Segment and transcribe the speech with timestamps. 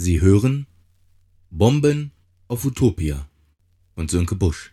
[0.00, 0.68] Sie hören
[1.50, 2.12] Bomben
[2.46, 3.28] auf Utopia
[3.96, 4.72] von Sönke Busch.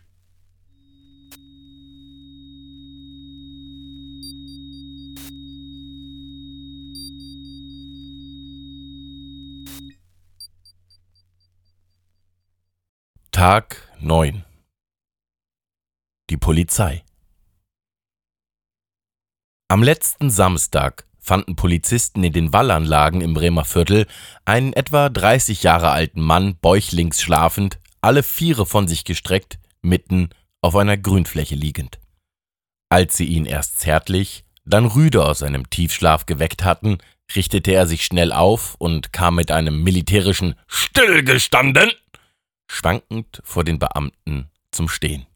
[13.32, 14.44] Tag 9
[16.30, 17.04] Die Polizei
[19.66, 24.06] Am letzten Samstag fanden Polizisten in den Wallanlagen im Bremer Viertel
[24.44, 30.30] einen etwa 30 Jahre alten Mann bäuchlings schlafend, alle Viere von sich gestreckt, mitten
[30.62, 31.98] auf einer Grünfläche liegend.
[32.88, 36.98] Als sie ihn erst zärtlich, dann rüde aus seinem Tiefschlaf geweckt hatten,
[37.34, 41.90] richtete er sich schnell auf und kam mit einem militärischen Stillgestanden
[42.70, 45.26] schwankend vor den Beamten zum Stehen.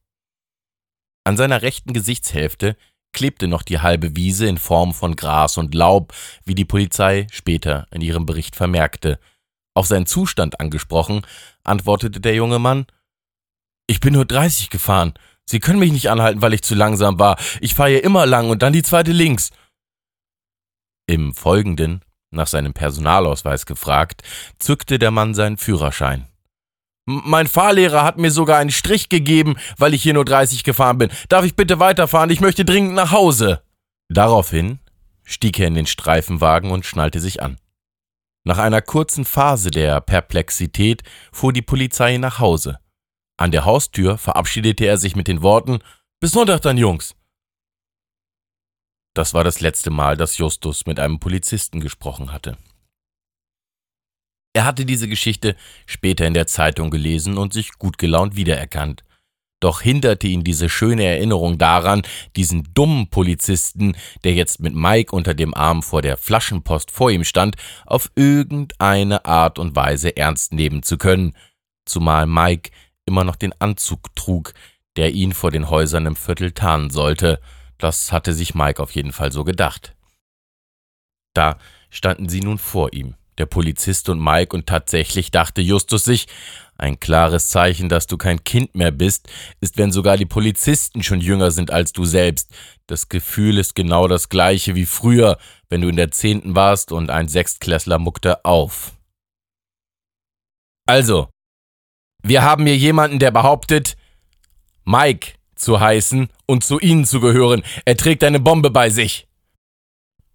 [1.24, 2.76] An seiner rechten Gesichtshälfte
[3.12, 6.12] klebte noch die halbe Wiese in Form von Gras und Laub,
[6.44, 9.18] wie die Polizei später in ihrem Bericht vermerkte.
[9.74, 11.22] Auf seinen Zustand angesprochen,
[11.64, 12.86] antwortete der junge Mann
[13.86, 15.14] Ich bin nur 30 gefahren.
[15.44, 17.36] Sie können mich nicht anhalten, weil ich zu langsam war.
[17.60, 19.50] Ich fahre hier immer lang und dann die zweite links.
[21.06, 24.22] Im Folgenden, nach seinem Personalausweis gefragt,
[24.58, 26.29] zückte der Mann seinen Führerschein.
[27.10, 31.10] Mein Fahrlehrer hat mir sogar einen Strich gegeben, weil ich hier nur 30 gefahren bin.
[31.28, 32.30] Darf ich bitte weiterfahren?
[32.30, 33.62] Ich möchte dringend nach Hause.
[34.08, 34.78] Daraufhin
[35.24, 37.58] stieg er in den Streifenwagen und schnallte sich an.
[38.44, 42.78] Nach einer kurzen Phase der Perplexität fuhr die Polizei nach Hause.
[43.36, 45.80] An der Haustür verabschiedete er sich mit den Worten
[46.20, 47.16] Bis Sonntag dann, Jungs.
[49.14, 52.56] Das war das letzte Mal, dass Justus mit einem Polizisten gesprochen hatte.
[54.52, 55.54] Er hatte diese Geschichte
[55.86, 59.04] später in der Zeitung gelesen und sich gut gelaunt wiedererkannt.
[59.60, 62.02] Doch hinderte ihn diese schöne Erinnerung daran,
[62.34, 67.24] diesen dummen Polizisten, der jetzt mit Mike unter dem Arm vor der Flaschenpost vor ihm
[67.24, 71.36] stand, auf irgendeine Art und Weise ernst nehmen zu können,
[71.84, 72.70] zumal Mike
[73.04, 74.54] immer noch den Anzug trug,
[74.96, 77.40] der ihn vor den Häusern im Viertel tarnen sollte.
[77.76, 79.94] Das hatte sich Mike auf jeden Fall so gedacht.
[81.34, 81.58] Da
[81.90, 86.26] standen sie nun vor ihm der Polizist und Mike, und tatsächlich dachte Justus sich,
[86.80, 89.28] ein klares Zeichen, dass du kein Kind mehr bist,
[89.60, 92.50] ist, wenn sogar die Polizisten schon jünger sind als du selbst.
[92.86, 97.10] Das Gefühl ist genau das gleiche wie früher, wenn du in der Zehnten warst und
[97.10, 98.92] ein Sechstklässler muckte auf.
[100.86, 101.28] Also,
[102.22, 103.96] wir haben hier jemanden, der behauptet,
[104.84, 107.62] Mike zu heißen und zu ihnen zu gehören.
[107.84, 109.28] Er trägt eine Bombe bei sich,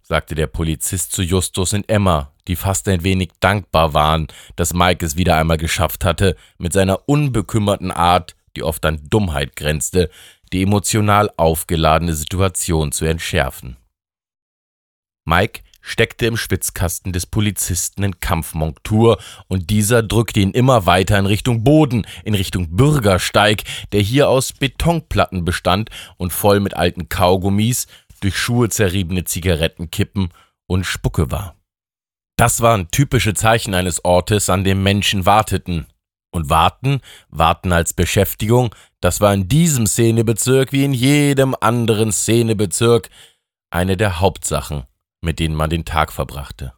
[0.02, 5.04] sagte der Polizist zu Justus und Emma, die fast ein wenig dankbar waren, dass Mike
[5.04, 10.10] es wieder einmal geschafft hatte, mit seiner unbekümmerten Art, die oft an Dummheit grenzte,
[10.52, 13.76] die emotional aufgeladene Situation zu entschärfen.
[15.24, 19.18] Mike steckte im Schwitzkasten des Polizisten in Kampfmontur
[19.48, 24.52] und dieser drückte ihn immer weiter in Richtung Boden, in Richtung Bürgersteig, der hier aus
[24.52, 27.86] Betonplatten bestand und voll mit alten Kaugummis,
[28.20, 30.30] durch Schuhe zerriebene Zigarettenkippen
[30.66, 31.55] und Spucke war.
[32.36, 35.86] Das waren typische Zeichen eines Ortes, an dem Menschen warteten.
[36.30, 43.08] Und warten, warten als Beschäftigung, das war in diesem Szenebezirk wie in jedem anderen Szenebezirk
[43.70, 44.84] eine der Hauptsachen,
[45.22, 46.74] mit denen man den Tag verbrachte.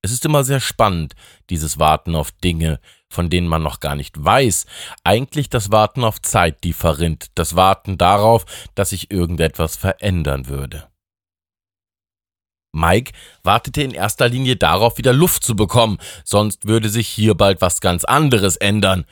[0.00, 1.14] Es ist immer sehr spannend,
[1.50, 4.64] dieses Warten auf Dinge, von denen man noch gar nicht weiß,
[5.04, 10.88] eigentlich das Warten auf Zeit, die verrinnt, das Warten darauf, dass sich irgendetwas verändern würde.
[12.76, 17.60] Mike wartete in erster Linie darauf, wieder Luft zu bekommen, sonst würde sich hier bald
[17.60, 19.06] was ganz anderes ändern.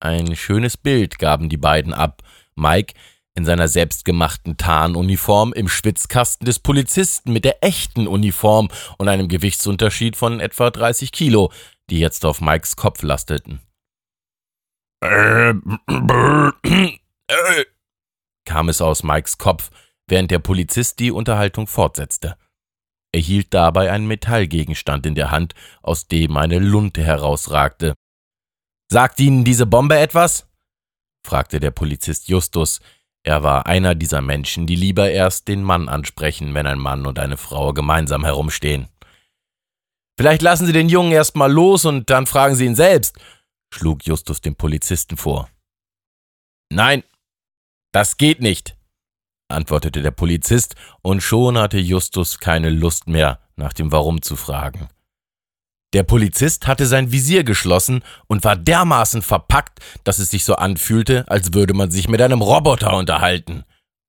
[0.00, 2.22] Ein schönes Bild gaben die beiden ab.
[2.54, 2.94] Mike
[3.34, 8.68] in seiner selbstgemachten Tarnuniform im Schwitzkasten des Polizisten mit der echten Uniform
[8.98, 11.52] und einem Gewichtsunterschied von etwa 30 Kilo,
[11.88, 13.60] die jetzt auf Mikes Kopf lasteten.
[17.28, 17.64] Äh,
[18.44, 19.70] kam es aus Mikes Kopf,
[20.06, 22.36] während der Polizist die Unterhaltung fortsetzte.
[23.12, 27.94] Er hielt dabei einen Metallgegenstand in der Hand, aus dem eine Lunte herausragte.
[28.90, 30.48] Sagt Ihnen diese Bombe etwas?
[31.24, 32.80] fragte der Polizist Justus.
[33.22, 37.18] Er war einer dieser Menschen, die lieber erst den Mann ansprechen, wenn ein Mann und
[37.18, 38.88] eine Frau gemeinsam herumstehen.
[40.18, 43.18] Vielleicht lassen Sie den Jungen erst mal los und dann fragen Sie ihn selbst,
[43.72, 45.48] schlug Justus dem Polizisten vor.
[46.70, 47.04] Nein,
[47.92, 48.76] das geht nicht,
[49.52, 54.88] antwortete der Polizist, und schon hatte Justus keine Lust mehr, nach dem Warum zu fragen.
[55.92, 61.28] Der Polizist hatte sein Visier geschlossen und war dermaßen verpackt, dass es sich so anfühlte,
[61.28, 63.64] als würde man sich mit einem Roboter unterhalten.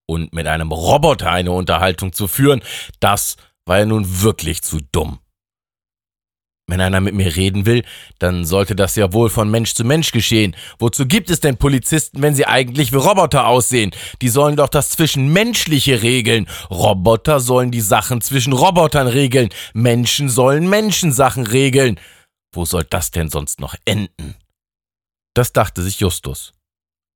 [0.06, 2.62] Und mit einem Roboter eine Unterhaltung zu führen,
[3.00, 5.19] das war ja nun wirklich zu dumm.
[6.68, 7.83] Wenn einer mit mir reden will,
[8.19, 10.56] dann sollte das ja wohl von Mensch zu Mensch geschehen.
[10.80, 13.92] Wozu gibt es denn Polizisten, wenn sie eigentlich wie Roboter aussehen?
[14.21, 16.48] Die sollen doch das Zwischenmenschliche regeln.
[16.69, 19.50] Roboter sollen die Sachen zwischen Robotern regeln.
[19.74, 22.00] Menschen sollen Menschensachen regeln.
[22.54, 24.36] Wo soll das denn sonst noch enden?
[25.33, 26.54] Das dachte sich Justus.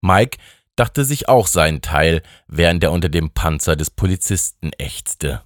[0.01, 0.37] Mike
[0.75, 5.43] dachte sich auch seinen Teil, während er unter dem Panzer des Polizisten ächzte.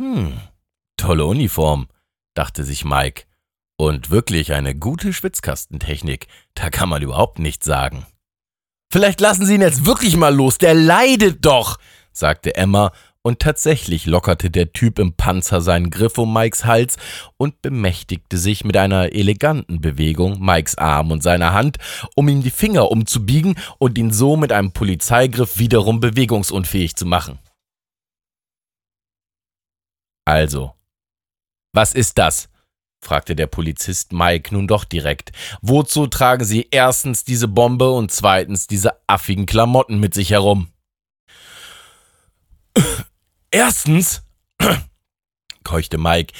[0.00, 0.40] Hm,
[0.96, 1.88] tolle Uniform
[2.36, 3.24] dachte sich Mike.
[3.78, 8.06] Und wirklich eine gute Schwitzkastentechnik, da kann man überhaupt nichts sagen.
[8.90, 11.78] Vielleicht lassen Sie ihn jetzt wirklich mal los, der leidet doch,
[12.12, 12.92] sagte Emma,
[13.26, 16.96] und tatsächlich lockerte der Typ im Panzer seinen Griff um Mikes Hals
[17.36, 21.78] und bemächtigte sich mit einer eleganten Bewegung Mikes Arm und seiner Hand,
[22.14, 27.40] um ihm die Finger umzubiegen und ihn so mit einem Polizeigriff wiederum bewegungsunfähig zu machen.
[30.24, 30.72] Also,
[31.76, 32.48] was ist das?
[33.04, 35.30] fragte der Polizist Mike nun doch direkt.
[35.60, 40.72] Wozu tragen Sie erstens diese Bombe und zweitens diese affigen Klamotten mit sich herum?
[43.50, 44.22] Erstens,
[45.64, 46.34] keuchte Mike,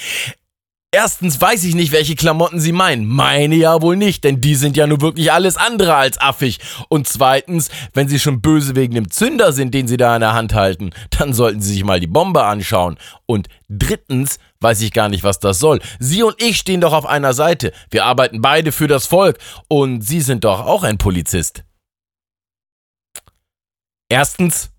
[0.93, 3.07] Erstens weiß ich nicht, welche Klamotten Sie meinen.
[3.07, 6.59] Meine ja wohl nicht, denn die sind ja nur wirklich alles andere als affig.
[6.89, 10.33] Und zweitens, wenn Sie schon böse wegen dem Zünder sind, den Sie da in der
[10.33, 12.97] Hand halten, dann sollten Sie sich mal die Bombe anschauen.
[13.27, 15.81] Und drittens weiß ich gar nicht, was das soll.
[15.99, 17.73] Sie und ich stehen doch auf einer Seite.
[17.91, 19.39] Wir arbeiten beide für das Volk.
[19.69, 21.65] Und Sie sind doch auch ein Polizist.
[24.09, 24.71] Erstens,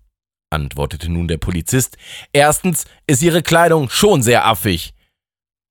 [0.50, 1.98] antwortete nun der Polizist,
[2.32, 4.94] erstens ist Ihre Kleidung schon sehr affig.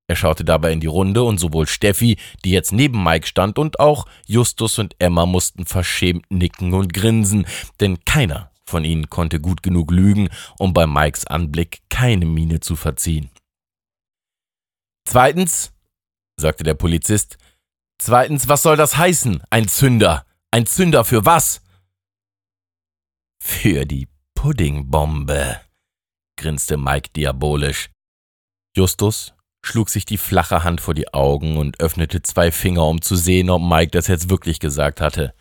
[0.10, 3.80] Er schaute dabei in die Runde und sowohl Steffi, die jetzt neben Mike stand, und
[3.80, 7.46] auch Justus und Emma mussten verschämt nicken und grinsen,
[7.82, 12.76] denn keiner von ihnen konnte gut genug lügen, um bei Mikes Anblick keine Miene zu
[12.76, 13.30] verziehen.
[15.06, 15.74] Zweitens,
[16.40, 17.38] sagte der Polizist,
[17.98, 19.44] zweitens, was soll das heißen?
[19.50, 20.26] Ein Zünder.
[20.52, 21.62] Ein Zünder für was?
[23.42, 25.62] Für die Puddingbombe,
[26.38, 27.90] grinste Mike diabolisch.
[28.76, 33.16] Justus schlug sich die flache Hand vor die Augen und öffnete zwei Finger, um zu
[33.16, 35.34] sehen, ob Mike das jetzt wirklich gesagt hatte.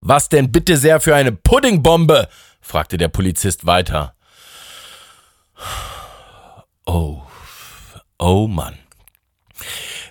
[0.00, 2.28] Was denn bitte sehr für eine Puddingbombe?
[2.60, 4.14] fragte der Polizist weiter.
[6.86, 7.22] Oh,
[8.18, 8.78] oh Mann.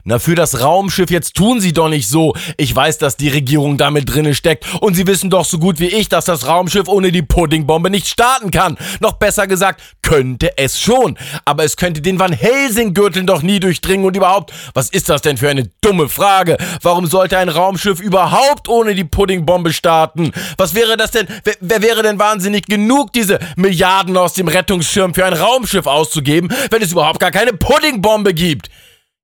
[0.10, 2.34] Na, für das Raumschiff, jetzt tun Sie doch nicht so.
[2.58, 4.66] Ich weiß, dass die Regierung damit drinnen steckt.
[4.82, 8.08] Und Sie wissen doch so gut wie ich, dass das Raumschiff ohne die Puddingbombe nicht
[8.08, 8.76] starten kann.
[9.02, 11.16] Noch besser gesagt, könnte es schon.
[11.46, 14.04] Aber es könnte den Van Helsing-Gürteln doch nie durchdringen.
[14.04, 16.58] Und überhaupt, was ist das denn für eine dumme Frage?
[16.82, 20.32] Warum sollte ein Raumschiff überhaupt ohne die Puddingbombe starten?
[20.58, 21.28] Was wäre das denn?
[21.44, 26.52] Wer, wer wäre denn wahnsinnig genug, diese Milliarden aus dem Rettungsschirm für ein Raumschiff auszugeben,
[26.72, 28.72] wenn es überhaupt gar keine Puddingbombe gibt?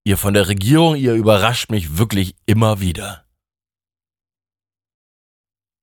[0.07, 3.25] Ihr von der Regierung, ihr überrascht mich wirklich immer wieder.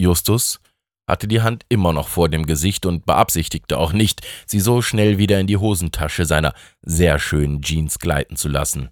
[0.00, 0.60] Justus
[1.08, 5.18] hatte die Hand immer noch vor dem Gesicht und beabsichtigte auch nicht, sie so schnell
[5.18, 8.90] wieder in die Hosentasche seiner sehr schönen Jeans gleiten zu lassen.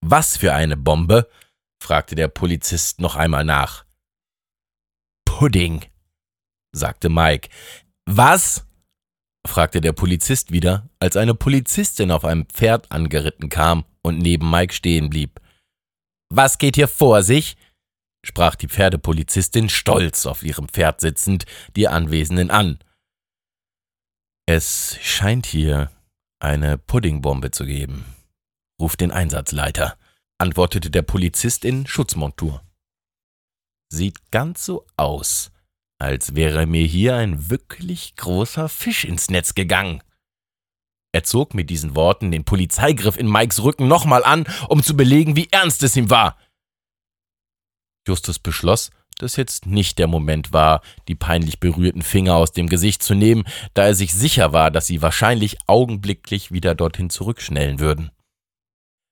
[0.00, 1.28] Was für eine Bombe?
[1.82, 3.84] fragte der Polizist noch einmal nach.
[5.26, 5.84] Pudding,
[6.72, 7.50] sagte Mike.
[8.06, 8.66] Was?
[9.46, 14.74] Fragte der Polizist wieder, als eine Polizistin auf einem Pferd angeritten kam und neben Mike
[14.74, 15.40] stehen blieb.
[16.30, 17.56] Was geht hier vor sich?
[18.24, 21.44] sprach die Pferdepolizistin stolz auf ihrem Pferd sitzend
[21.76, 22.78] die Anwesenden an.
[24.46, 25.90] Es scheint hier
[26.40, 28.04] eine Puddingbombe zu geben.
[28.80, 29.96] Ruf den Einsatzleiter,
[30.38, 32.62] antwortete der Polizist in Schutzmontur.
[33.90, 35.52] Sieht ganz so aus,
[36.04, 40.02] als wäre mir hier ein wirklich großer Fisch ins Netz gegangen.
[41.12, 45.34] Er zog mit diesen Worten den Polizeigriff in Mikes Rücken nochmal an, um zu belegen,
[45.34, 46.36] wie ernst es ihm war.
[48.06, 53.02] Justus beschloss, dass jetzt nicht der Moment war, die peinlich berührten Finger aus dem Gesicht
[53.02, 58.10] zu nehmen, da er sich sicher war, dass sie wahrscheinlich augenblicklich wieder dorthin zurückschnellen würden.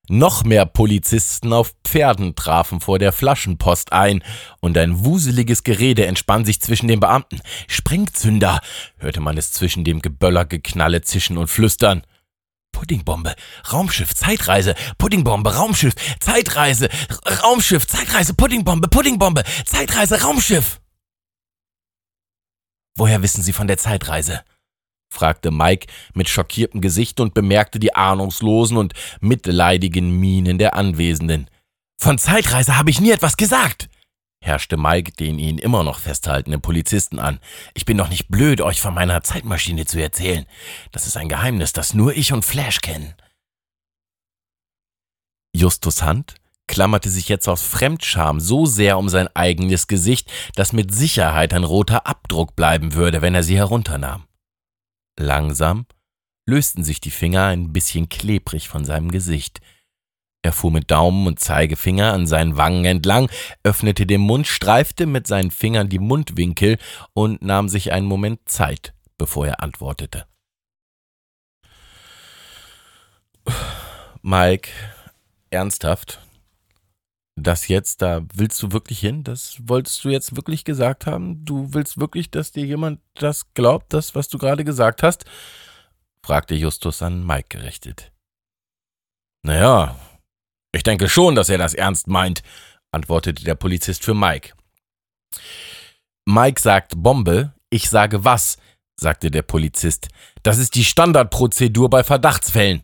[0.08, 4.24] Noch mehr Polizisten auf Pferden trafen vor der Flaschenpost ein,
[4.60, 7.40] und ein wuseliges Gerede entspann sich zwischen den Beamten.
[7.68, 8.60] Sprengzünder,
[8.98, 12.02] hörte man es zwischen dem Geböller, Geknalle, Zischen und Flüstern.
[12.72, 13.36] Puddingbombe,
[13.70, 16.88] Raumschiff, Zeitreise, Puddingbombe, Raumschiff, Zeitreise,
[17.44, 20.80] Raumschiff, Zeitreise, Puddingbombe, Puddingbombe, Zeitreise, Raumschiff.
[22.96, 24.42] Woher wissen Sie von der Zeitreise?
[25.12, 31.48] Fragte Mike mit schockiertem Gesicht und bemerkte die ahnungslosen und mitleidigen Mienen der Anwesenden.
[31.98, 33.88] Von Zeitreise habe ich nie etwas gesagt,
[34.42, 37.38] herrschte Mike den ihn immer noch festhaltenden Polizisten an.
[37.74, 40.46] Ich bin doch nicht blöd, euch von meiner Zeitmaschine zu erzählen.
[40.90, 43.14] Das ist ein Geheimnis, das nur ich und Flash kennen.
[45.54, 46.34] Justus Hand
[46.66, 51.64] klammerte sich jetzt aus Fremdscham so sehr um sein eigenes Gesicht, dass mit Sicherheit ein
[51.64, 54.24] roter Abdruck bleiben würde, wenn er sie herunternahm.
[55.18, 55.86] Langsam
[56.46, 59.60] lösten sich die Finger ein bisschen klebrig von seinem Gesicht.
[60.42, 63.30] Er fuhr mit Daumen und Zeigefinger an seinen Wangen entlang,
[63.62, 66.78] öffnete den Mund, streifte mit seinen Fingern die Mundwinkel
[67.12, 70.26] und nahm sich einen Moment Zeit, bevor er antwortete.
[74.22, 74.70] Mike,
[75.50, 76.20] ernsthaft,
[77.42, 79.24] das jetzt, da willst du wirklich hin?
[79.24, 81.44] Das wolltest du jetzt wirklich gesagt haben?
[81.44, 85.24] Du willst wirklich, dass dir jemand das glaubt, das, was du gerade gesagt hast?
[86.24, 88.12] fragte Justus an Mike gerichtet.
[89.44, 89.98] Naja,
[90.72, 92.42] ich denke schon, dass er das ernst meint,
[92.92, 94.54] antwortete der Polizist für Mike.
[96.24, 98.58] Mike sagt Bombe, ich sage was,
[98.96, 100.08] sagte der Polizist.
[100.42, 102.82] Das ist die Standardprozedur bei Verdachtsfällen.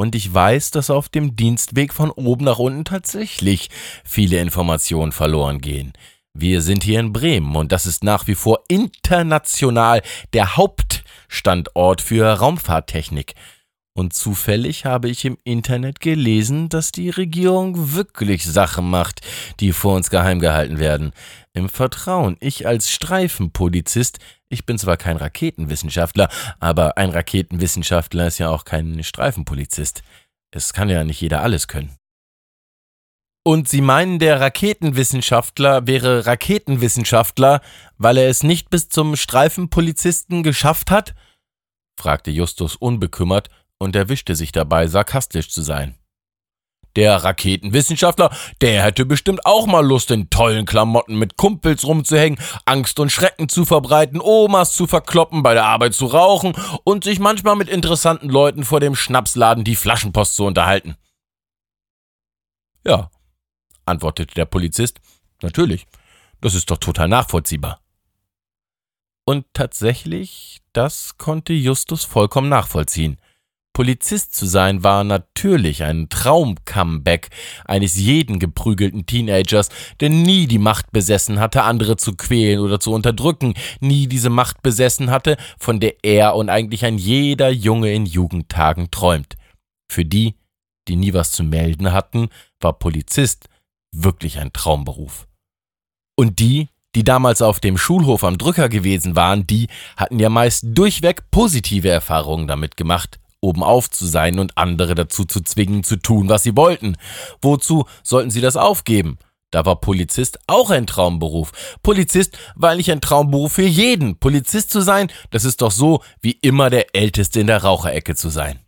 [0.00, 3.68] Und ich weiß, dass auf dem Dienstweg von oben nach unten tatsächlich
[4.02, 5.92] viele Informationen verloren gehen.
[6.32, 10.00] Wir sind hier in Bremen und das ist nach wie vor international
[10.32, 13.34] der Hauptstandort für Raumfahrttechnik.
[13.92, 19.20] Und zufällig habe ich im Internet gelesen, dass die Regierung wirklich Sachen macht,
[19.60, 21.12] die vor uns geheim gehalten werden.
[21.52, 24.18] Im Vertrauen, ich als Streifenpolizist
[24.50, 26.28] ich bin zwar kein Raketenwissenschaftler,
[26.58, 30.02] aber ein Raketenwissenschaftler ist ja auch kein Streifenpolizist.
[30.50, 31.96] Es kann ja nicht jeder alles können.
[33.42, 37.62] Und Sie meinen, der Raketenwissenschaftler wäre Raketenwissenschaftler,
[37.96, 41.14] weil er es nicht bis zum Streifenpolizisten geschafft hat?
[41.98, 45.99] fragte Justus unbekümmert und erwischte sich dabei, sarkastisch zu sein.
[46.96, 52.98] Der Raketenwissenschaftler, der hätte bestimmt auch mal Lust, in tollen Klamotten mit Kumpels rumzuhängen, Angst
[52.98, 56.54] und Schrecken zu verbreiten, Omas zu verkloppen, bei der Arbeit zu rauchen
[56.84, 60.96] und sich manchmal mit interessanten Leuten vor dem Schnapsladen die Flaschenpost zu unterhalten.
[62.84, 63.10] Ja,
[63.84, 65.00] antwortete der Polizist,
[65.42, 65.86] natürlich,
[66.40, 67.80] das ist doch total nachvollziehbar.
[69.24, 73.20] Und tatsächlich, das konnte Justus vollkommen nachvollziehen.
[73.72, 77.30] Polizist zu sein war natürlich ein Traum-Comeback
[77.64, 79.68] eines jeden geprügelten Teenagers,
[80.00, 84.62] der nie die Macht besessen hatte, andere zu quälen oder zu unterdrücken, nie diese Macht
[84.62, 89.36] besessen hatte, von der er und eigentlich ein jeder Junge in Jugendtagen träumt.
[89.90, 90.34] Für die,
[90.88, 92.28] die nie was zu melden hatten,
[92.60, 93.48] war Polizist
[93.92, 95.28] wirklich ein Traumberuf.
[96.16, 100.64] Und die, die damals auf dem Schulhof am Drücker gewesen waren, die hatten ja meist
[100.66, 106.28] durchweg positive Erfahrungen damit gemacht obenauf zu sein und andere dazu zu zwingen, zu tun,
[106.28, 106.96] was sie wollten.
[107.42, 109.18] Wozu sollten sie das aufgeben?
[109.50, 111.50] Da war Polizist auch ein Traumberuf.
[111.82, 114.16] Polizist war eigentlich ein Traumberuf für jeden.
[114.16, 118.28] Polizist zu sein, das ist doch so, wie immer der Älteste in der Raucherecke zu
[118.28, 118.60] sein.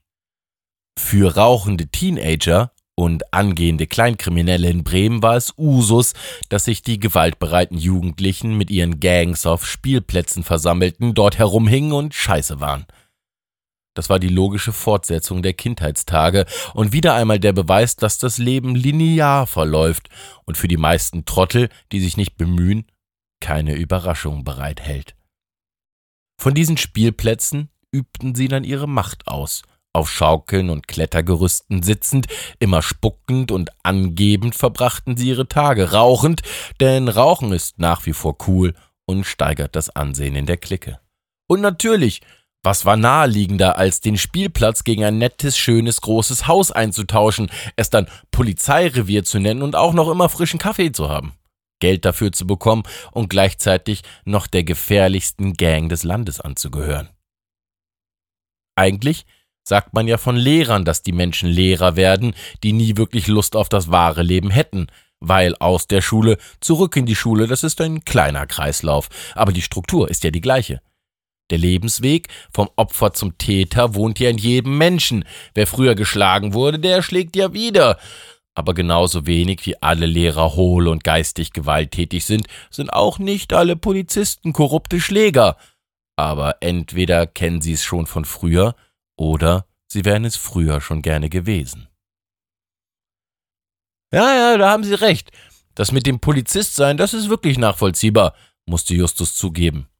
[0.98, 6.12] Für rauchende Teenager und angehende Kleinkriminelle in Bremen war es Usus,
[6.48, 12.60] dass sich die gewaltbereiten Jugendlichen mit ihren Gangs auf Spielplätzen versammelten, dort herumhingen und scheiße
[12.60, 12.86] waren.
[13.94, 18.74] Das war die logische Fortsetzung der Kindheitstage und wieder einmal der Beweis, dass das Leben
[18.74, 20.08] linear verläuft
[20.44, 22.86] und für die meisten Trottel, die sich nicht bemühen,
[23.40, 25.14] keine Überraschung bereithält.
[26.40, 32.26] Von diesen Spielplätzen übten sie dann ihre Macht aus, auf Schaukeln und Klettergerüsten sitzend,
[32.58, 36.40] immer spuckend und angebend verbrachten sie ihre Tage, rauchend,
[36.80, 40.98] denn Rauchen ist nach wie vor cool und steigert das Ansehen in der Clique.
[41.46, 42.22] Und natürlich
[42.62, 48.08] was war naheliegender, als den Spielplatz gegen ein nettes, schönes, großes Haus einzutauschen, es dann
[48.30, 51.32] Polizeirevier zu nennen und auch noch immer frischen Kaffee zu haben?
[51.80, 57.08] Geld dafür zu bekommen und gleichzeitig noch der gefährlichsten Gang des Landes anzugehören.
[58.76, 59.26] Eigentlich
[59.64, 63.68] sagt man ja von Lehrern, dass die Menschen Lehrer werden, die nie wirklich Lust auf
[63.68, 64.86] das wahre Leben hätten,
[65.18, 69.62] weil aus der Schule zurück in die Schule, das ist ein kleiner Kreislauf, aber die
[69.62, 70.80] Struktur ist ja die gleiche.
[71.52, 75.26] Der Lebensweg vom Opfer zum Täter wohnt ja in jedem Menschen.
[75.52, 77.98] Wer früher geschlagen wurde, der schlägt ja wieder.
[78.54, 83.76] Aber genauso wenig wie alle Lehrer hohl und geistig gewalttätig sind, sind auch nicht alle
[83.76, 85.58] Polizisten korrupte Schläger.
[86.16, 88.74] Aber entweder kennen sie es schon von früher
[89.18, 91.86] oder sie wären es früher schon gerne gewesen.
[94.10, 95.32] Ja, ja, da haben Sie recht.
[95.74, 99.91] Das mit dem Polizist sein, das ist wirklich nachvollziehbar, musste Justus zugeben.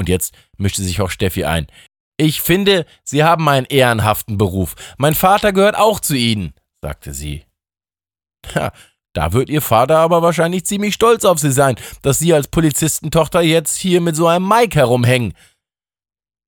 [0.00, 1.66] Und jetzt mischte sich auch Steffi ein.
[2.16, 4.74] Ich finde, Sie haben einen ehrenhaften Beruf.
[4.96, 7.44] Mein Vater gehört auch zu Ihnen, sagte sie.
[8.54, 8.72] Ja,
[9.12, 13.42] da wird Ihr Vater aber wahrscheinlich ziemlich stolz auf Sie sein, dass Sie als Polizistentochter
[13.42, 15.34] jetzt hier mit so einem Mike herumhängen.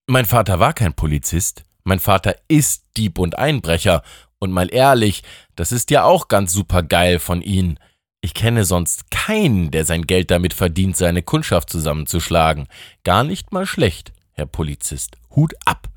[0.06, 1.66] Mein Vater war kein Polizist.
[1.85, 4.02] Mein Vater ist Dieb und Einbrecher.
[4.38, 5.25] Und mal ehrlich,
[5.56, 7.78] das ist ja auch ganz super geil von Ihnen.
[8.25, 12.69] Ich kenne sonst keinen, der sein Geld damit verdient, seine Kundschaft zusammenzuschlagen.
[13.02, 15.17] Gar nicht mal schlecht, Herr Polizist.
[15.35, 15.88] Hut ab!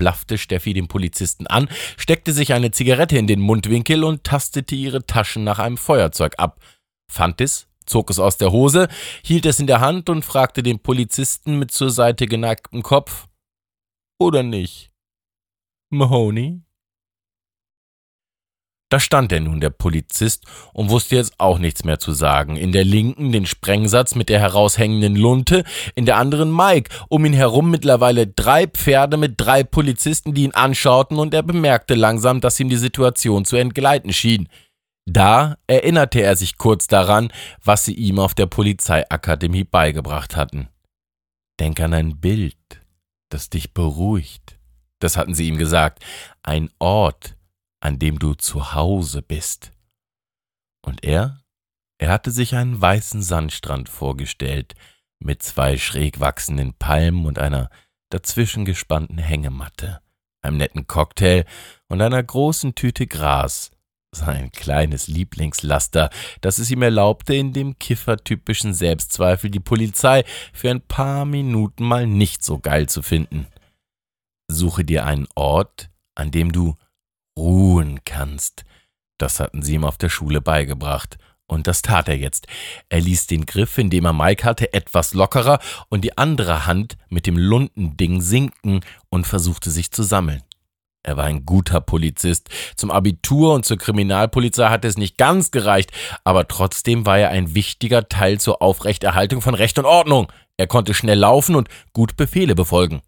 [0.00, 1.68] blaffte Steffi den Polizisten an,
[1.98, 6.58] steckte sich eine Zigarette in den Mundwinkel und tastete ihre Taschen nach einem Feuerzeug ab,
[7.12, 8.88] fand es, zog es aus der Hose,
[9.22, 13.28] hielt es in der Hand und fragte den Polizisten mit zur Seite geneigtem Kopf
[14.18, 14.90] Oder nicht?
[15.90, 16.62] Mahoney?
[18.90, 22.56] Da stand er nun, der Polizist, und wusste jetzt auch nichts mehr zu sagen.
[22.56, 25.62] In der linken den Sprengsatz mit der heraushängenden Lunte,
[25.94, 30.54] in der anderen Mike, um ihn herum mittlerweile drei Pferde mit drei Polizisten, die ihn
[30.54, 34.48] anschauten, und er bemerkte langsam, dass ihm die Situation zu entgleiten schien.
[35.06, 37.32] Da erinnerte er sich kurz daran,
[37.62, 40.68] was sie ihm auf der Polizeiakademie beigebracht hatten.
[41.60, 42.56] Denk an ein Bild,
[43.28, 44.58] das dich beruhigt.
[44.98, 46.04] Das hatten sie ihm gesagt.
[46.42, 47.36] Ein Ort,
[47.80, 49.72] an dem du zu Hause bist.
[50.82, 51.42] Und er?
[51.98, 54.74] Er hatte sich einen weißen Sandstrand vorgestellt,
[55.18, 57.68] mit zwei schräg wachsenden Palmen und einer
[58.10, 60.00] dazwischen gespannten Hängematte,
[60.42, 61.44] einem netten Cocktail
[61.88, 63.70] und einer großen Tüte Gras,
[64.12, 66.10] sein kleines Lieblingslaster,
[66.40, 72.06] das es ihm erlaubte, in dem kiffertypischen Selbstzweifel die Polizei für ein paar Minuten mal
[72.06, 73.46] nicht so geil zu finden.
[74.48, 76.76] Suche dir einen Ort, an dem du
[77.36, 78.64] ruhen kannst.
[79.18, 81.18] Das hatten sie ihm auf der Schule beigebracht.
[81.46, 82.46] Und das tat er jetzt.
[82.88, 85.58] Er ließ den Griff, in dem er Mike hatte, etwas lockerer
[85.88, 90.42] und die andere Hand mit dem Lundending sinken und versuchte sich zu sammeln.
[91.02, 92.50] Er war ein guter Polizist.
[92.76, 95.90] Zum Abitur und zur Kriminalpolizei hatte es nicht ganz gereicht,
[96.24, 100.30] aber trotzdem war er ein wichtiger Teil zur Aufrechterhaltung von Recht und Ordnung.
[100.56, 103.02] Er konnte schnell laufen und gut Befehle befolgen.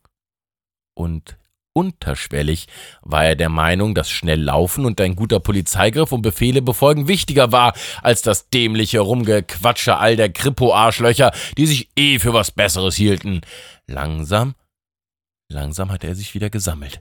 [0.95, 1.37] Und
[1.75, 2.67] Unterschwellig
[3.01, 7.51] war er der Meinung, dass schnell laufen und ein guter Polizeigriff und Befehle befolgen wichtiger
[7.51, 13.41] war als das dämliche Rumgequatsche all der Kripo-Arschlöcher, die sich eh für was Besseres hielten.
[13.87, 14.55] Langsam,
[15.51, 17.01] langsam hatte er sich wieder gesammelt.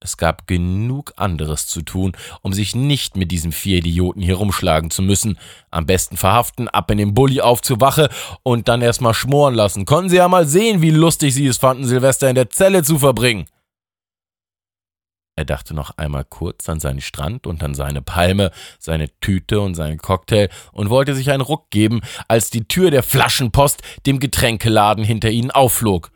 [0.00, 4.90] Es gab genug anderes zu tun, um sich nicht mit diesen vier Idioten hier rumschlagen
[4.90, 5.38] zu müssen.
[5.70, 8.08] Am besten verhaften, ab in den Bulli auf zur Wache
[8.44, 9.86] und dann erstmal schmoren lassen.
[9.86, 12.98] Konnten sie ja mal sehen, wie lustig sie es fanden, Silvester in der Zelle zu
[12.98, 13.46] verbringen.
[15.38, 19.76] Er dachte noch einmal kurz an seinen Strand und an seine Palme, seine Tüte und
[19.76, 25.04] seinen Cocktail und wollte sich einen Ruck geben, als die Tür der Flaschenpost dem Getränkeladen
[25.04, 26.10] hinter ihnen aufflog.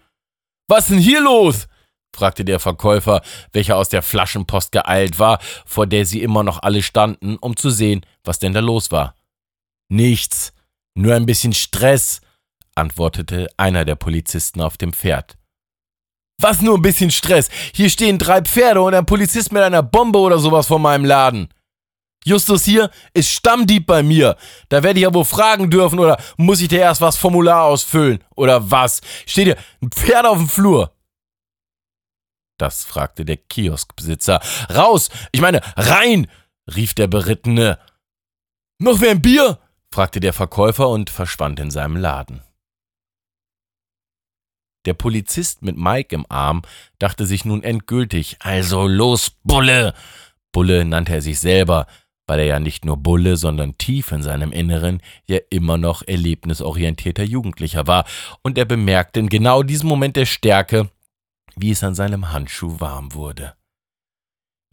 [0.66, 1.68] Was denn hier los?
[2.12, 6.82] fragte der Verkäufer, welcher aus der Flaschenpost geeilt war, vor der sie immer noch alle
[6.82, 9.14] standen, um zu sehen, was denn da los war.
[9.88, 10.52] Nichts,
[10.94, 12.22] nur ein bisschen Stress,
[12.74, 15.36] antwortete einer der Polizisten auf dem Pferd.
[16.40, 17.48] Was nur ein bisschen Stress?
[17.74, 21.48] Hier stehen drei Pferde und ein Polizist mit einer Bombe oder sowas vor meinem Laden.
[22.24, 24.36] Justus hier ist Stammdieb bei mir.
[24.68, 28.22] Da werde ich ja wohl fragen dürfen oder muss ich dir erst was Formular ausfüllen?
[28.36, 29.00] Oder was?
[29.26, 30.92] Steht hier ein Pferd auf dem Flur?
[32.58, 34.40] Das fragte der Kioskbesitzer.
[34.72, 35.10] Raus!
[35.32, 36.28] Ich meine, rein!
[36.72, 37.78] rief der Berittene.
[38.78, 39.58] Noch wer ein Bier?
[39.92, 42.42] fragte der Verkäufer und verschwand in seinem Laden.
[44.84, 46.62] Der Polizist mit Mike im Arm
[46.98, 49.94] dachte sich nun endgültig, also los, Bulle!
[50.52, 51.86] Bulle nannte er sich selber,
[52.26, 57.24] weil er ja nicht nur Bulle, sondern tief in seinem Inneren ja immer noch erlebnisorientierter
[57.24, 58.04] Jugendlicher war,
[58.42, 60.90] und er bemerkte in genau diesem Moment der Stärke,
[61.56, 63.54] wie es an seinem Handschuh warm wurde.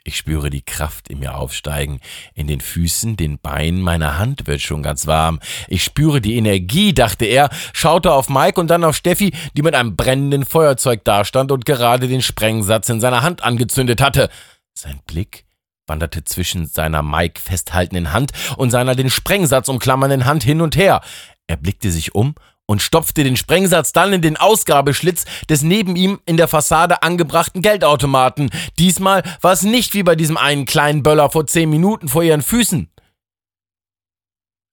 [0.04, 2.00] Ich spüre die Kraft in mir aufsteigen.
[2.34, 5.40] In den Füßen, den Beinen, meiner Hand wird schon ganz warm.
[5.68, 9.76] Ich spüre die Energie, dachte er, schaute auf Mike und dann auf Steffi, die mit
[9.76, 14.30] einem brennenden Feuerzeug dastand und gerade den Sprengsatz in seiner Hand angezündet hatte.
[14.74, 15.46] Sein Blick
[15.88, 21.02] wanderte zwischen seiner Mike festhaltenden Hand und seiner den Sprengsatz umklammernden Hand hin und her.
[21.48, 22.36] Er blickte sich um
[22.70, 27.64] und stopfte den Sprengsatz dann in den Ausgabeschlitz des neben ihm in der Fassade angebrachten
[27.64, 28.52] Geldautomaten.
[28.78, 32.44] Diesmal war es nicht wie bei diesem einen kleinen Böller vor zehn Minuten vor ihren
[32.44, 32.92] Füßen.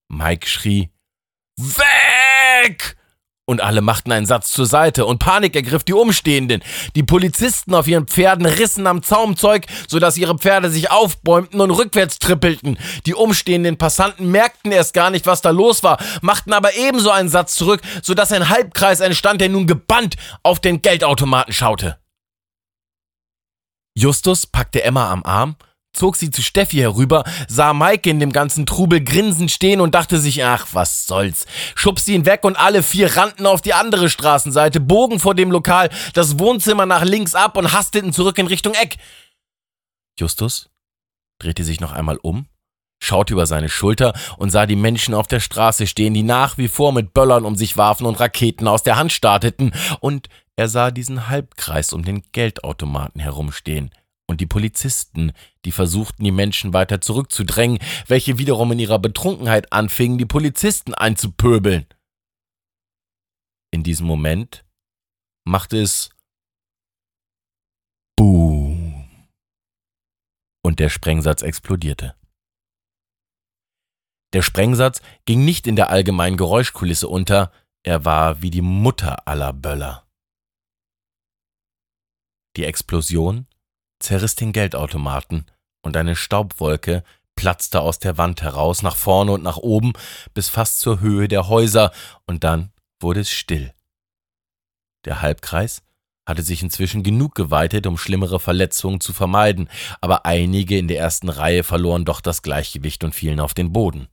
[0.09, 0.91] Mike schrie
[1.57, 2.99] Weg!
[3.49, 6.65] Und alle machten einen Satz zur Seite und Panik ergriff die Umstehenden.
[6.97, 12.19] Die Polizisten auf ihren Pferden rissen am Zaumzeug, sodass ihre Pferde sich aufbäumten und rückwärts
[12.19, 12.77] trippelten.
[13.07, 17.29] Die umstehenden Passanten merkten erst gar nicht, was da los war, machten aber ebenso einen
[17.29, 21.99] Satz zurück, sodass ein Halbkreis entstand, der nun gebannt auf den Geldautomaten schaute.
[23.97, 25.55] Justus packte Emma am Arm
[25.97, 30.19] zog sie zu Steffi herüber, sah Maike in dem ganzen Trubel grinsend stehen und dachte
[30.19, 31.47] sich, ach, was soll's.
[31.75, 35.91] Schubste ihn weg und alle vier rannten auf die andere Straßenseite, bogen vor dem Lokal
[36.15, 38.97] das Wohnzimmer nach links ab und hasteten zurück in Richtung Eck.
[40.19, 40.71] Justus
[41.39, 42.47] drehte sich noch einmal um,
[43.03, 46.69] schaute über seine Schulter und sah die Menschen auf der Straße stehen, die nach wie
[46.69, 50.91] vor mit Böllern um sich warfen und Raketen aus der Hand starteten, und er sah
[50.91, 53.91] diesen Halbkreis um den Geldautomaten herumstehen
[54.27, 55.33] und die Polizisten,
[55.65, 61.87] die versuchten, die Menschen weiter zurückzudrängen, welche wiederum in ihrer Betrunkenheit anfingen, die Polizisten einzupöbeln.
[63.73, 64.65] In diesem Moment
[65.45, 66.11] machte es
[68.17, 69.09] Boom.
[70.63, 72.17] Und der Sprengsatz explodierte.
[74.33, 77.53] Der Sprengsatz ging nicht in der allgemeinen Geräuschkulisse unter,
[77.85, 80.09] er war wie die Mutter aller Böller.
[82.57, 83.47] Die Explosion
[84.07, 85.47] zerriss den Geldautomaten
[85.83, 87.03] und eine Staubwolke
[87.35, 89.93] platzte aus der Wand heraus, nach vorne und nach oben,
[90.33, 91.93] bis fast zur Höhe der Häuser,
[92.27, 93.73] und dann wurde es still.
[95.05, 95.83] Der Halbkreis
[96.27, 99.69] hatte sich inzwischen genug geweitet, um schlimmere Verletzungen zu vermeiden,
[100.01, 104.09] aber einige in der ersten Reihe verloren doch das Gleichgewicht und fielen auf den Boden.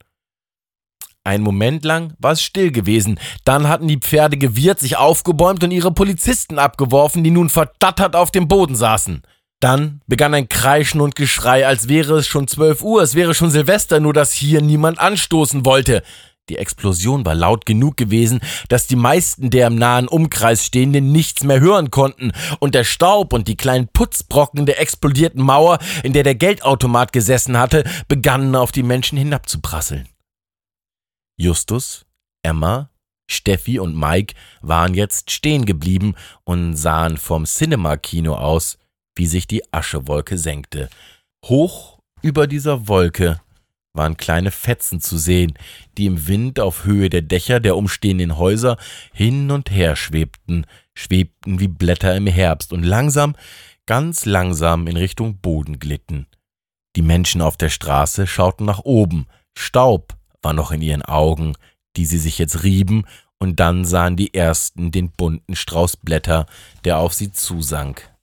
[1.24, 5.70] Ein Moment lang war es still gewesen, dann hatten die Pferde gewirrt, sich aufgebäumt und
[5.70, 9.22] ihre Polizisten abgeworfen, die nun verdattert auf dem Boden saßen.
[9.64, 13.50] Dann begann ein Kreischen und Geschrei, als wäre es schon zwölf Uhr, es wäre schon
[13.50, 16.02] Silvester, nur dass hier niemand anstoßen wollte.
[16.50, 21.44] Die Explosion war laut genug gewesen, dass die meisten der im nahen Umkreis Stehenden nichts
[21.44, 26.24] mehr hören konnten, und der Staub und die kleinen Putzbrocken der explodierten Mauer, in der
[26.24, 30.06] der Geldautomat gesessen hatte, begannen auf die Menschen hinabzuprasseln.
[31.38, 32.04] Justus,
[32.42, 32.90] Emma,
[33.30, 38.76] Steffi und Mike waren jetzt stehen geblieben und sahen vom Cinema-Kino aus,
[39.16, 40.88] wie sich die Aschewolke senkte.
[41.44, 43.40] Hoch über dieser Wolke
[43.94, 45.54] waren kleine Fetzen zu sehen,
[45.96, 48.76] die im Wind auf Höhe der Dächer der umstehenden Häuser
[49.12, 53.36] hin und her schwebten, schwebten wie Blätter im Herbst und langsam,
[53.86, 56.26] ganz langsam in Richtung Boden glitten.
[56.96, 61.54] Die Menschen auf der Straße schauten nach oben, Staub war noch in ihren Augen,
[61.96, 63.04] die sie sich jetzt rieben,
[63.38, 66.46] und dann sahen die ersten den bunten Strauß Blätter,
[66.84, 68.13] der auf sie zusank.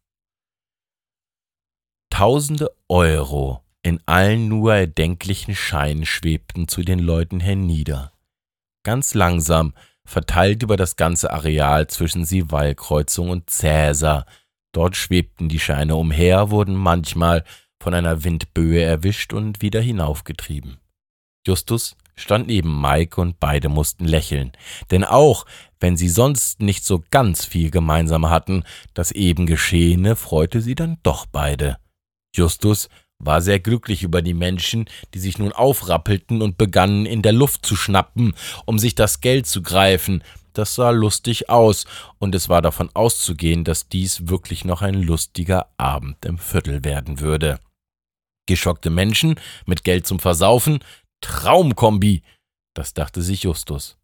[2.11, 8.11] Tausende Euro in allen nur erdenklichen Scheinen schwebten zu den Leuten hernieder.
[8.83, 9.73] Ganz langsam,
[10.05, 14.27] verteilt über das ganze Areal zwischen Siwallkreuzung und Cäsar.
[14.71, 17.43] Dort schwebten die Scheine umher, wurden manchmal
[17.81, 20.77] von einer Windböe erwischt und wieder hinaufgetrieben.
[21.47, 24.51] Justus stand neben Mike und beide mussten lächeln,
[24.91, 25.45] denn auch
[25.79, 30.99] wenn sie sonst nicht so ganz viel gemeinsam hatten, das eben Geschehene freute sie dann
[31.01, 31.77] doch beide.
[32.35, 32.89] Justus
[33.19, 37.65] war sehr glücklich über die Menschen, die sich nun aufrappelten und begannen in der Luft
[37.65, 38.33] zu schnappen,
[38.65, 40.23] um sich das Geld zu greifen.
[40.53, 41.85] Das sah lustig aus,
[42.19, 47.19] und es war davon auszugehen, dass dies wirklich noch ein lustiger Abend im Viertel werden
[47.19, 47.59] würde.
[48.47, 50.83] Geschockte Menschen mit Geld zum Versaufen,
[51.21, 52.23] Traumkombi,
[52.75, 53.97] das dachte sich Justus.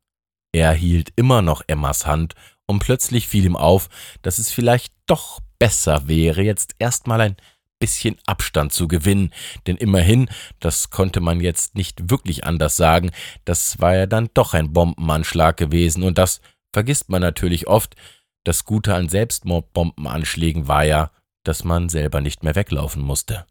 [0.53, 2.35] Er hielt immer noch Emmas Hand,
[2.69, 3.89] und plötzlich fiel ihm auf,
[4.21, 7.37] dass es vielleicht doch besser wäre, jetzt erstmal ein
[7.79, 9.31] bisschen Abstand zu gewinnen,
[9.67, 13.11] denn immerhin, das konnte man jetzt nicht wirklich anders sagen,
[13.45, 16.41] das war ja dann doch ein Bombenanschlag gewesen und das
[16.73, 17.95] vergisst man natürlich oft.
[18.43, 21.11] Das Gute an Selbstmordbombenanschlägen war ja,
[21.43, 23.45] dass man selber nicht mehr weglaufen musste.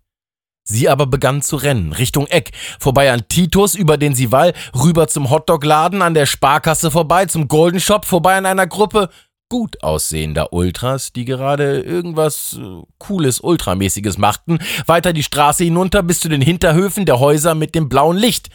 [0.68, 5.30] Sie aber begann zu rennen, Richtung Eck, vorbei an Titus, über den Sival, rüber zum
[5.30, 9.08] Hotdog-Laden, an der Sparkasse vorbei, zum Golden Shop, vorbei an einer Gruppe
[9.48, 16.20] gut aussehender Ultras, die gerade irgendwas äh, Cooles, Ultramäßiges machten, weiter die Straße hinunter bis
[16.20, 18.50] zu den Hinterhöfen der Häuser mit dem blauen Licht.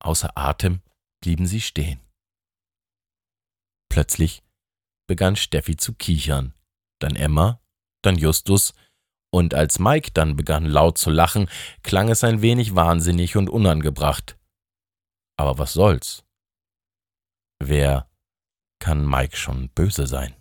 [0.00, 0.80] Außer Atem
[1.20, 2.00] blieben sie stehen.
[3.90, 4.42] Plötzlich
[5.06, 6.54] begann Steffi zu kichern,
[7.00, 7.60] dann Emma,
[8.02, 8.74] dann Justus,
[9.32, 11.48] und als Mike dann begann laut zu lachen,
[11.82, 14.38] klang es ein wenig wahnsinnig und unangebracht.
[15.36, 16.24] Aber was soll's?
[17.58, 18.08] Wer
[18.84, 20.34] kann Mike schon böse sein.